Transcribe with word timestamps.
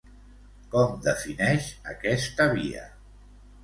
Com 0.71 0.95
defineix 1.05 1.71
aquesta 1.95 2.53
via? 2.59 2.91